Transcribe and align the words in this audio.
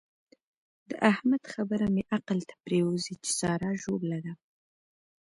د 0.89 0.91
احمد 1.11 1.43
خبره 1.53 1.85
مې 1.93 2.03
عقل 2.15 2.39
ته 2.49 2.55
پرېوزي 2.63 3.15
چې 3.23 3.29
سارا 3.39 3.71
ژوبله 3.83 4.19
ده. 4.25 4.33